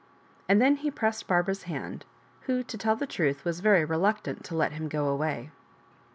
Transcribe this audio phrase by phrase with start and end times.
[0.49, 2.05] And then he pressed Barbara's hand,
[2.47, 5.51] who, to tell the truth, was very reluctant to let him go away.